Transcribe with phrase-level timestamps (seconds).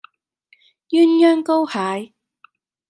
[0.89, 2.15] 鴛鴦膏蟹